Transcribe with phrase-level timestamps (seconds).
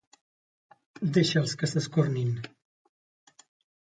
[1.17, 2.33] Deixa'ls que s'escornin.